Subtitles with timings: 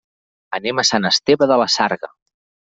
[0.59, 2.13] Anem a Sant Esteve de la Sarga.